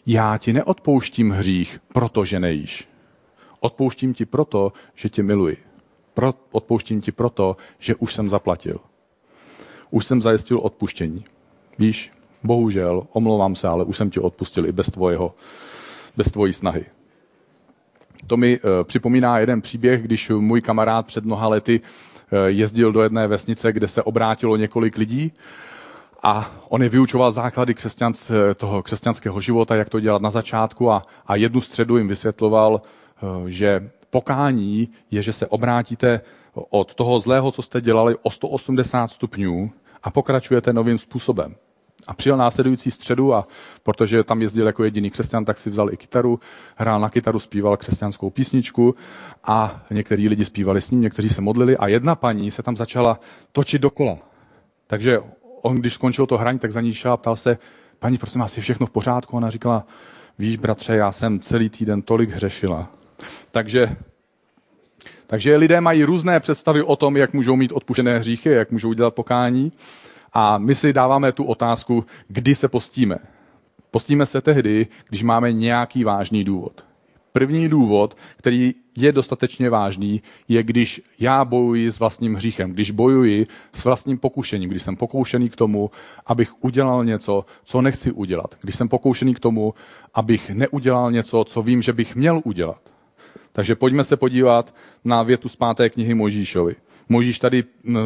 [0.05, 2.89] Já ti neodpouštím hřích, protože nejíš.
[3.59, 5.57] Odpouštím ti proto, že tě miluji.
[6.13, 8.79] Pro, odpouštím ti proto, že už jsem zaplatil.
[9.89, 11.25] Už jsem zajistil odpuštění.
[11.79, 12.11] Víš,
[12.43, 15.35] bohužel, omlouvám se, ale už jsem ti odpustil i bez tvojeho,
[16.17, 16.96] bez tvojí snahy.
[18.27, 23.01] To mi uh, připomíná jeden příběh, když můj kamarád před mnoha lety uh, jezdil do
[23.01, 25.31] jedné vesnice, kde se obrátilo několik lidí
[26.23, 31.03] a on je vyučoval základy křesťans, toho křesťanského života, jak to dělat na začátku a,
[31.27, 32.81] a jednu středu jim vysvětloval,
[33.47, 36.21] že pokání je, že se obrátíte
[36.53, 39.71] od toho zlého, co jste dělali, o 180 stupňů
[40.03, 41.55] a pokračujete novým způsobem.
[42.07, 43.47] A přijel následující středu a
[43.83, 46.39] protože tam jezdil jako jediný křesťan, tak si vzal i kytaru,
[46.75, 48.95] hrál na kytaru, zpíval křesťanskou písničku
[49.43, 53.19] a některý lidi zpívali s ním, někteří se modlili a jedna paní se tam začala
[53.51, 54.17] točit dokola.
[54.87, 55.19] Takže
[55.61, 57.57] on, když skončil to hraní, tak za ní šel a ptal se,
[57.99, 59.37] paní, prosím vás, je všechno v pořádku?
[59.37, 59.87] Ona říkala,
[60.39, 62.89] víš, bratře, já jsem celý týden tolik hřešila.
[63.51, 63.95] Takže
[65.27, 69.13] takže lidé mají různé představy o tom, jak můžou mít odpuštěné hříchy, jak můžou dělat
[69.13, 69.71] pokání.
[70.39, 73.15] A my si dáváme tu otázku, kdy se postíme.
[73.91, 76.85] Postíme se tehdy, když máme nějaký vážný důvod.
[77.31, 83.47] První důvod, který je dostatečně vážný, je, když já bojuji s vlastním hříchem, když bojuji
[83.73, 85.91] s vlastním pokušením, když jsem pokoušený k tomu,
[86.25, 89.73] abych udělal něco, co nechci udělat, když jsem pokoušený k tomu,
[90.13, 92.81] abych neudělal něco, co vím, že bych měl udělat.
[93.51, 94.73] Takže pojďme se podívat
[95.05, 96.75] na větu z páté knihy Možíšovi.
[97.09, 97.63] Možíš tady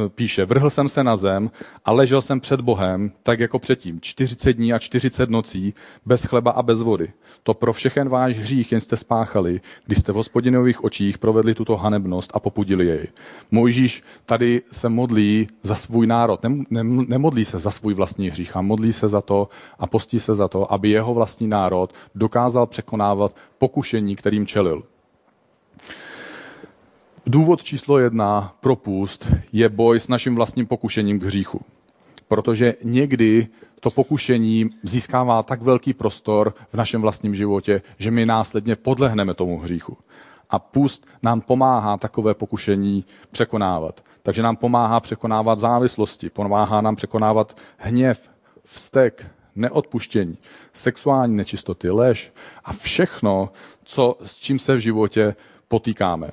[0.08, 1.52] píše, vrhl jsem se na zem
[1.86, 5.74] a ležel jsem před Bohem, tak jako předtím, 40 dní a 40 nocí,
[6.06, 7.12] bez chleba a bez vody.
[7.44, 11.78] To pro všechen váš hřích, jen jste spáchali, když jste v hospodinových očích provedli tuto
[11.78, 13.08] hanebnost a popudili jej.
[13.52, 18.58] Mojžíš tady se modlí za svůj národ, nem, nem, nemodlí se za svůj vlastní hřích,
[18.58, 22.68] a modlí se za to a postí se za to, aby jeho vlastní národ dokázal
[22.68, 24.84] překonávat pokušení, kterým čelil.
[27.26, 31.62] Důvod číslo jedna pro půst je boj s naším vlastním pokušením k hříchu.
[32.28, 33.48] Protože někdy
[33.80, 39.60] to pokušení získává tak velký prostor v našem vlastním životě, že my následně podlehneme tomu
[39.60, 39.98] hříchu.
[40.50, 44.02] A půst nám pomáhá takové pokušení překonávat.
[44.24, 48.30] Takže nám pomáhá překonávat závislosti, pomáhá nám překonávat hněv,
[48.64, 50.38] vztek, neodpuštění,
[50.74, 52.32] sexuální nečistoty, lež
[52.64, 53.50] a všechno,
[53.84, 55.36] co, s čím se v životě
[55.68, 56.32] potýkáme.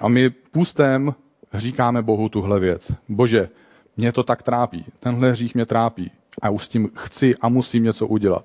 [0.00, 1.14] A my půstem
[1.54, 2.92] říkáme Bohu tuhle věc.
[3.08, 3.48] Bože,
[3.96, 6.10] mě to tak trápí, tenhle hřích mě trápí
[6.42, 8.44] a už s tím chci a musím něco udělat.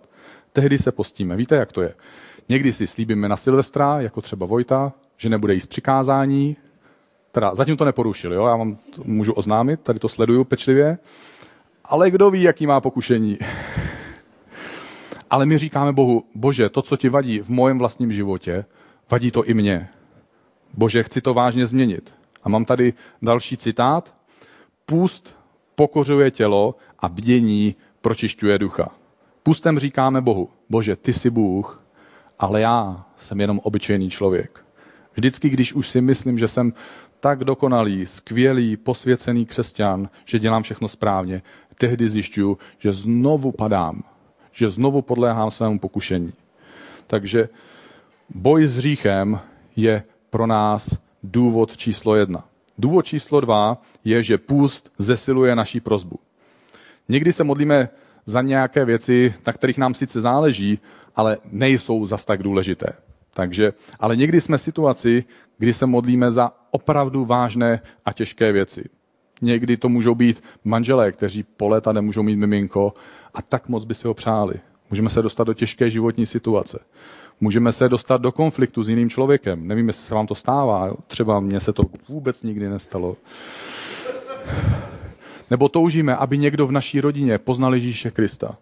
[0.54, 1.36] Tehdy se postíme.
[1.36, 1.94] Víte, jak to je?
[2.50, 6.58] Někdy si slíbíme na Silvestra, jako třeba Vojta, že nebude jíst přikázání.
[7.32, 8.46] Teda zatím to neporušil, jo?
[8.46, 10.98] já vám to můžu oznámit, tady to sleduju pečlivě.
[11.86, 13.38] Ale kdo ví, jaký má pokušení?
[15.30, 18.66] Ale my říkáme Bohu, bože, to, co ti vadí v mojem vlastním životě,
[19.12, 19.90] vadí to i mně.
[20.74, 22.16] Bože, chci to vážně změnit.
[22.44, 24.16] A mám tady další citát.
[24.86, 25.36] Půst
[25.76, 28.90] pokořuje tělo a bdění pročišťuje ducha.
[29.44, 31.84] Pustem říkáme Bohu, Bože, ty jsi Bůh,
[32.40, 34.66] ale já jsem jenom obyčejný člověk.
[35.14, 36.74] Vždycky, když už si myslím, že jsem
[37.20, 41.42] tak dokonalý, skvělý, posvěcený křesťan, že dělám všechno správně,
[41.78, 44.04] tehdy zjišťuju, že znovu padám,
[44.52, 46.34] že znovu podléhám svému pokušení.
[47.08, 47.50] Takže
[48.30, 49.40] boj s hříchem
[49.76, 50.04] je
[50.34, 52.44] pro nás důvod číslo jedna.
[52.78, 56.20] Důvod číslo dva je, že půst zesiluje naší prozbu.
[57.10, 57.90] Někdy se modlíme
[58.26, 60.80] za nějaké věci, na kterých nám sice záleží,
[61.16, 62.88] ale nejsou zas tak důležité.
[63.34, 65.24] Takže, ale někdy jsme v situaci,
[65.58, 68.90] kdy se modlíme za opravdu vážné a těžké věci.
[69.42, 72.94] Někdy to můžou být manželé, kteří po léta nemůžou mít miminko
[73.34, 74.56] a tak moc by si ho přáli.
[74.90, 76.80] Můžeme se dostat do těžké životní situace.
[77.42, 79.68] Můžeme se dostat do konfliktu s jiným člověkem.
[79.68, 80.94] Nevím, jestli se vám to stává.
[81.08, 83.18] Třeba mně se to vůbec nikdy nestalo.
[85.50, 88.58] Nebo toužíme, aby někdo v naší rodině poznal Ježíše Krista.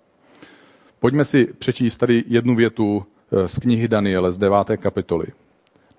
[0.99, 4.57] Pojďme si přečíst tady jednu větu eh, z knihy Daniele z 9.
[4.77, 5.25] kapitoly.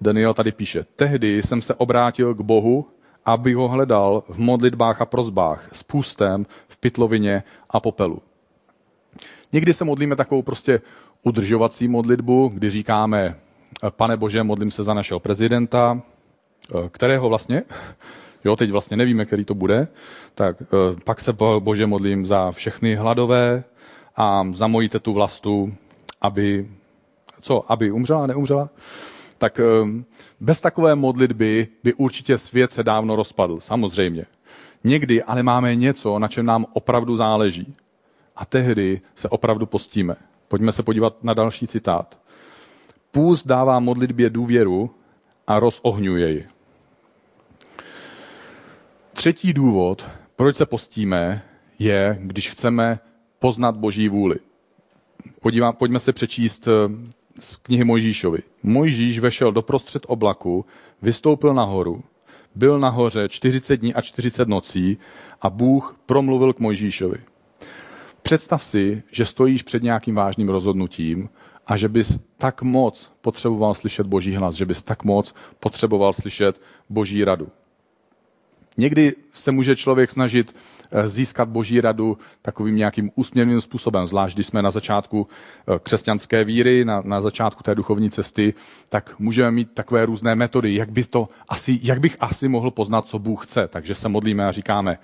[0.00, 2.86] Daniel tady píše, tehdy jsem se obrátil k Bohu,
[3.24, 8.22] aby ho hledal v modlitbách a prozbách, s půstem, v pytlovině a popelu.
[9.52, 10.80] Někdy se modlíme takovou prostě
[11.22, 13.36] udržovací modlitbu, kdy říkáme,
[13.90, 16.02] pane Bože, modlím se za našeho prezidenta,
[16.74, 17.62] eh, kterého vlastně,
[18.44, 19.88] jo, teď vlastně nevíme, který to bude,
[20.34, 20.66] tak eh,
[21.04, 23.64] pak se Bože modlím za všechny hladové
[24.16, 25.74] a za moji tetu vlastu,
[26.20, 26.68] aby,
[27.40, 28.68] co, aby umřela, neumřela?
[29.38, 30.04] Tak eh,
[30.40, 34.26] bez takové modlitby by určitě svět se dávno rozpadl, samozřejmě.
[34.84, 37.72] Někdy ale máme něco, na čem nám opravdu záleží.
[38.36, 40.16] A tehdy se opravdu postíme.
[40.52, 42.18] Pojďme se podívat na další citát.
[43.10, 44.90] Půst dává modlitbě důvěru
[45.46, 46.46] a rozohňuje ji.
[49.12, 51.42] Třetí důvod, proč se postíme,
[51.78, 52.98] je, když chceme
[53.38, 54.36] poznat Boží vůli.
[55.40, 56.72] Podívá, pojďme se přečíst eh,
[57.40, 58.38] z knihy Mojžíšovi.
[58.62, 60.64] Mojžíš vešel do prostřed oblaku,
[61.02, 62.02] vystoupil nahoru,
[62.54, 64.98] byl nahoře 40 dní a 40 nocí
[65.42, 67.18] a Bůh promluvil k Mojžíšovi.
[68.22, 71.28] Představ si, že stojíš před nějakým vážným rozhodnutím
[71.66, 76.60] a že bys tak moc potřeboval slyšet Boží hlas, že bys tak moc potřeboval slyšet
[76.88, 77.48] Boží radu.
[78.76, 80.56] Někdy se může člověk snažit
[80.90, 86.44] eh, získat Boží radu takovým nějakým úsměvným způsobem, zvlášť když jsme na začátku eh, křesťanské
[86.44, 88.54] víry, na, na začátku té duchovní cesty,
[88.88, 93.06] tak můžeme mít takové různé metody, jak, by to asi, jak bych asi mohl poznat,
[93.06, 93.68] co Bůh chce.
[93.68, 94.98] Takže se modlíme a říkáme,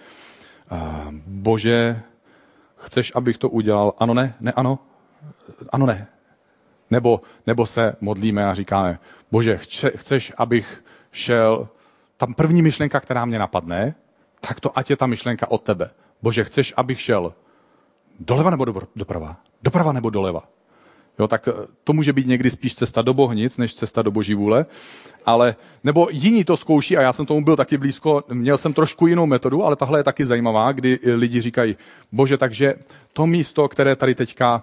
[0.70, 0.76] eh,
[1.26, 2.02] Bože,
[2.78, 3.92] chceš, abych to udělal?
[3.98, 4.78] Ano, ne, ne, ano,
[5.72, 6.06] ano, ne.
[6.90, 8.98] Nebo, nebo se modlíme a říkáme,
[9.30, 11.68] bože, chce, chceš, abych šel,
[12.16, 13.94] tam první myšlenka, která mě napadne,
[14.40, 15.90] tak to ať je ta myšlenka od tebe.
[16.22, 17.34] Bože, chceš, abych šel
[18.20, 18.64] doleva nebo
[18.96, 19.36] doprava?
[19.62, 20.48] Doprava nebo doleva?
[21.18, 21.52] Jo, tak eh,
[21.84, 24.66] to může být někdy spíš cesta do bohnic, než cesta do boží vůle.
[25.26, 29.06] Ale, nebo jiní to zkouší, a já jsem tomu byl taky blízko, měl jsem trošku
[29.06, 31.76] jinou metodu, ale tahle je taky zajímavá, kdy lidi říkají,
[32.12, 32.74] bože, takže
[33.12, 34.62] to místo, které tady teďka,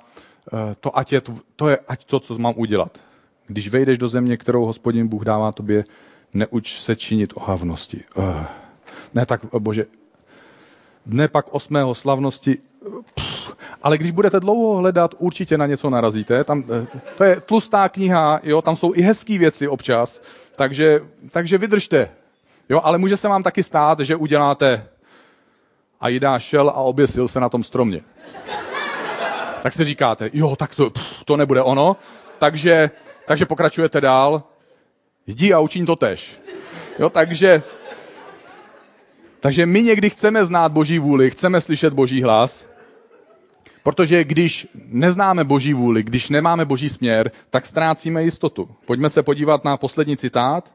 [0.54, 1.22] eh, to ať je,
[1.56, 2.98] to je ať to, co mám udělat.
[3.48, 5.84] když vejdeš do země, kterou hospodin Bůh dává tobě,
[6.34, 8.04] neuč se činit ohavnosti.
[9.14, 9.86] Ne tak, bože,
[11.06, 12.58] dne pak osmého slavnosti,
[13.16, 13.25] pff,
[13.86, 16.44] ale když budete dlouho hledat, určitě na něco narazíte.
[16.44, 20.22] Tam, eh, to je tlustá kniha, jo, tam jsou i hezké věci občas,
[20.56, 22.10] takže, takže vydržte.
[22.70, 24.88] Jo, ale může se vám taky stát, že uděláte
[26.02, 28.02] a Jidá šel a oběsil se na tom stromě.
[29.62, 31.96] Tak si říkáte, jo, tak to, pff, to nebude ono.
[32.40, 32.90] Takže,
[33.28, 34.44] takže pokračujete dál.
[35.28, 36.40] Jdi a učin to tež.
[37.00, 37.64] Jo, takže,
[39.40, 42.68] takže my někdy chceme znát Boží vůli, chceme slyšet Boží hlas,
[43.86, 48.70] protože když neznáme Boží vůli, když nemáme Boží směr, tak ztrácíme jistotu.
[48.86, 50.74] Pojďme se podívat na poslední citát.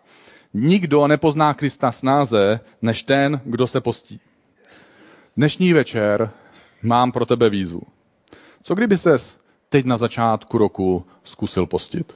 [0.55, 4.21] Nikdo nepozná Krista snáze, než ten, kdo se postí.
[5.37, 6.31] Dnešní večer
[6.83, 7.83] mám pro tebe výzvu.
[8.63, 12.15] Co kdyby ses teď na začátku roku zkusil postit?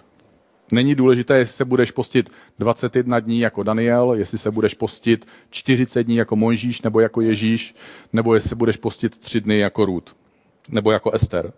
[0.73, 6.03] Není důležité, jestli se budeš postit 21 dní jako Daniel, jestli se budeš postit 40
[6.03, 7.75] dní jako Mojžíš nebo jako Ježíš,
[8.13, 10.24] nebo jestli se budeš postit 3 dny jako Ruth,
[10.69, 11.53] nebo jako Ester.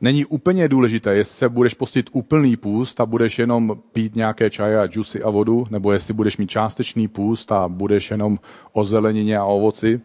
[0.00, 4.78] Není úplně důležité, jestli se budeš postit úplný půst a budeš jenom pít nějaké čaje
[4.78, 8.38] a džusy a vodu, nebo jestli budeš mít částečný půst a budeš jenom
[8.72, 10.00] o zelenině a ovoci.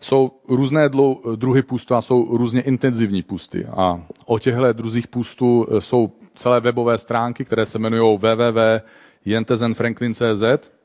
[0.00, 0.88] Jsou různé
[1.36, 3.66] druhy půstu a jsou různě intenzivní půsty.
[3.66, 10.75] A o těchto druzích půstů e, jsou celé webové stránky, které se jmenují www.jentezenfranklin.cz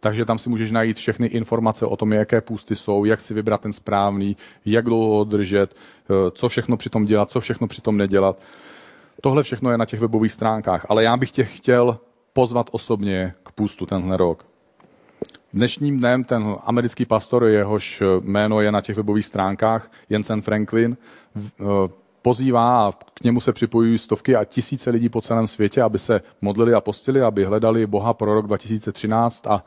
[0.00, 3.60] takže tam si můžeš najít všechny informace o tom, jaké půsty jsou, jak si vybrat
[3.60, 7.80] ten správný, jak dlouho ho držet, e, co všechno při tom dělat, co všechno při
[7.80, 8.42] tom nedělat.
[9.20, 11.98] Tohle všechno je na těch webových stránkách, ale já bych tě chtěl
[12.32, 14.46] pozvat osobně k půstu tenhle rok.
[15.52, 20.96] Dnešním dnem ten americký pastor, jehož jméno je na těch webových stránkách, Jensen Franklin,
[21.36, 21.64] eh,
[22.22, 26.20] pozývá a k němu se připojují stovky a tisíce lidí po celém světě, aby se
[26.40, 29.64] modlili a postili, aby hledali Boha pro rok 2013 a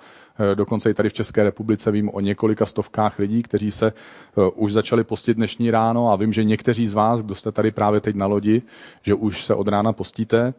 [0.52, 4.52] eh, dokonce i tady v České republice vím o několika stovkách lidí, kteří se eh,
[4.56, 8.02] už začali postit dnešní ráno a vím, že někteří z vás, kdo jste tady právě
[8.02, 8.62] teď na lodi,
[9.02, 10.54] že už se od rána postíte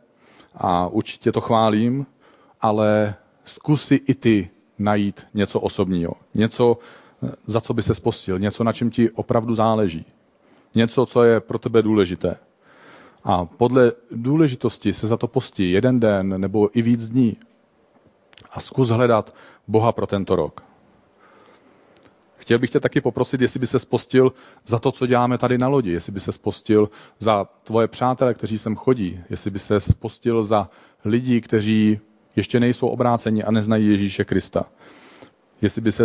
[0.54, 2.06] a určitě to chválím,
[2.60, 6.78] ale zkusy i ty najít něco osobního, něco,
[7.46, 10.06] za co by se spostil, něco, na čem ti opravdu záleží,
[10.74, 12.36] něco, co je pro tebe důležité.
[13.24, 17.36] A podle důležitosti se za to postí jeden den nebo i víc dní
[18.52, 19.34] a zkus hledat
[19.68, 20.62] Boha pro tento rok.
[22.36, 24.32] Chtěl bych tě taky poprosit, jestli by se spostil
[24.66, 28.58] za to, co děláme tady na lodi, jestli by se spostil za tvoje přátele, kteří
[28.58, 30.70] sem chodí, jestli by se spostil za
[31.04, 32.00] lidi, kteří
[32.36, 34.64] ještě nejsou obráceni a neznají Ježíše Krista.
[35.62, 36.04] Jestli by se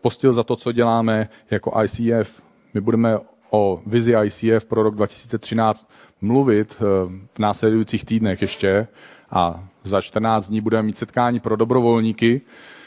[0.00, 2.42] postil za to, co děláme jako ICF,
[2.74, 3.18] my budeme
[3.50, 6.84] o vizi ICF pro rok 2013 mluvit eh,
[7.32, 8.88] v následujících týdnech ještě
[9.30, 12.40] a za 14 dní budeme mít setkání pro dobrovolníky,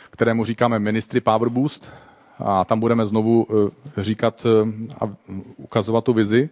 [0.09, 1.91] kterému říkáme Ministry Power Boost
[2.39, 5.09] a tam budeme znovu eh, říkat eh, a
[5.57, 6.49] ukazovat tu vizi.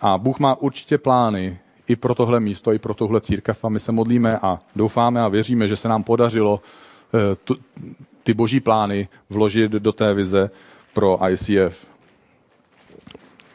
[0.00, 3.80] A Bůh má určitě plány i pro tohle místo, i pro tohle církev a my
[3.80, 6.60] se modlíme a doufáme a věříme, že se nám podařilo
[8.22, 10.50] ty boží plány vložit do té vize
[10.94, 11.87] pro ICF.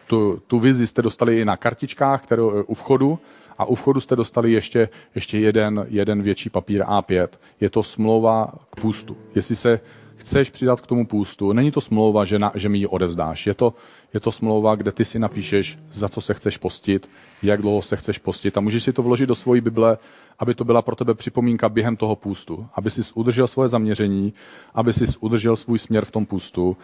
[0.07, 3.19] Tu, tu vizi jste dostali i na kartičkách kterou, eh, u vchodu
[3.57, 7.27] a u vchodu jste dostali ještě, ještě jeden, jeden větší papír A5.
[7.61, 9.17] Je to smlouva k půstu.
[9.35, 9.79] Jestli se
[10.15, 13.47] chceš přidat k tomu půstu, není to smlouva, že, na, že mi ji odevzdáš.
[13.47, 13.73] Je to,
[14.13, 17.09] je to smlouva, kde ty si napíšeš, za co se chceš postit,
[17.43, 19.97] jak dlouho se chceš postit a můžeš si to vložit do svojí Bible,
[20.39, 24.33] aby to byla pro tebe připomínka během toho půstu, aby si udržel svoje zaměření,
[24.73, 26.77] aby si udržel svůj směr v tom půstu,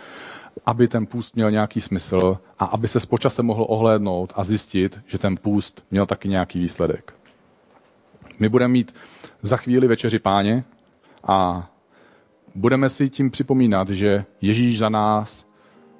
[0.65, 5.17] aby ten půst měl nějaký smysl a aby se počasem mohl ohlédnout a zjistit, že
[5.17, 7.13] ten půst měl taky nějaký výsledek.
[8.39, 8.95] My budeme mít
[9.41, 10.63] za chvíli večeři páně
[11.23, 11.69] a
[12.55, 15.45] budeme si tím připomínat, že Ježíš za nás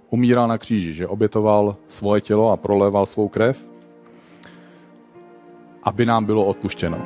[0.10, 3.70] umíral na kříži, že obětoval svoje tělo a proléval svou krev,
[5.84, 7.06] aby nám bylo odpuštěno.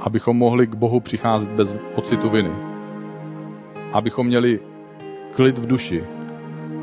[0.00, 2.52] Abychom mohli k Bohu přicházet bez pocitu viny.
[3.92, 4.60] Abychom měli
[5.34, 6.04] klid v duši.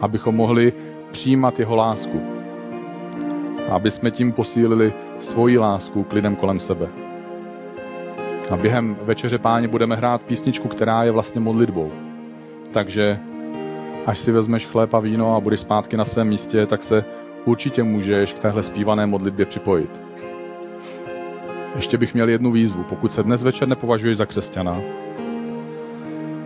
[0.02, 0.74] Abychom mohli
[1.12, 2.22] přijímat jeho lásku.
[3.70, 6.88] Aby jsme tím posílili svoji lásku k lidem kolem sebe.
[8.52, 11.92] A během večeře páně budeme hrát písničku, která je vlastně modlitbou.
[12.72, 13.20] Takže
[14.06, 17.06] až si vezmeš chléb a víno a budeš zpátky na svém místě, tak se
[17.46, 20.02] určitě můžeš k téhle zpívané modlitbě připojit.
[21.76, 22.84] Ještě bych měl jednu výzvu.
[22.84, 24.82] Pokud se dnes večer nepovažuješ za křesťana,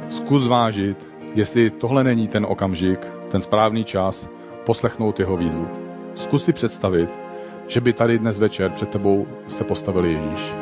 [0.10, 4.30] zkus zvážit, jestli tohle není ten okamžik, ten správný čas,
[4.66, 5.68] poslechnout jeho výzvu.
[6.16, 7.10] Zkus si představit,
[7.68, 10.54] že by tady dnes večer před tebou se postavil Ježíš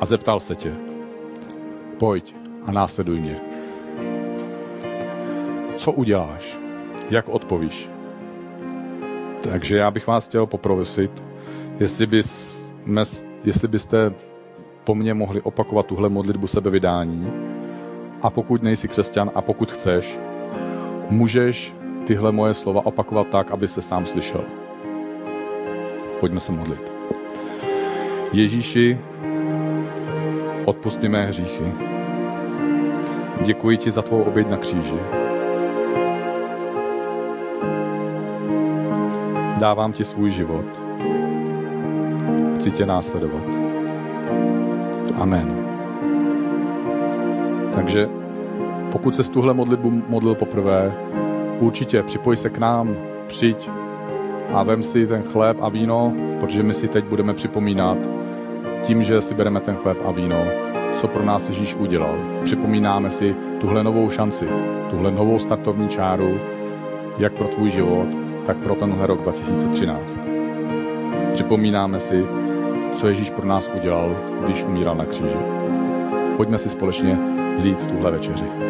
[0.00, 0.74] a zeptal se tě,
[1.98, 2.34] pojď
[2.66, 3.40] a následuj mě.
[5.76, 6.58] Co uděláš?
[7.10, 7.90] Jak odpovíš?
[9.42, 11.22] Takže já bych vás chtěl poprosit,
[11.80, 12.68] jestli, bys,
[13.44, 14.12] jestli byste
[14.84, 17.32] po mně mohli opakovat tuhle modlitbu sebevydání
[18.22, 20.18] a pokud nejsi křesťan a pokud chceš,
[21.10, 24.44] můžeš tyhle moje slova opakovat tak, aby se sám slyšel.
[26.20, 26.92] Pojďme se modlit.
[28.32, 28.98] Ježíši,
[30.64, 31.72] odpust mi mé hříchy.
[33.40, 35.00] Děkuji ti za tvou oběť na kříži.
[39.58, 40.64] Dávám ti svůj život.
[42.54, 43.42] Chci tě následovat.
[45.14, 45.66] Amen.
[47.74, 48.08] Takže
[48.92, 50.92] pokud se tuhle modlitbu modlil poprvé,
[51.60, 52.96] určitě připoj se k nám,
[53.26, 53.70] přijď
[54.52, 57.98] a vem si ten chléb a víno, protože my si teď budeme připomínat
[58.82, 60.44] tím, že si bereme ten chléb a víno,
[60.94, 62.18] co pro nás Ježíš udělal.
[62.44, 64.48] Připomínáme si tuhle novou šanci,
[64.90, 66.38] tuhle novou startovní čáru,
[67.18, 68.08] jak pro tvůj život,
[68.46, 70.20] tak pro tenhle rok 2013.
[71.32, 72.26] Připomínáme si,
[72.94, 75.38] co Ježíš pro nás udělal, když umíral na kříži.
[76.36, 77.18] Pojďme si společně
[77.56, 78.69] vzít tuhle večeři.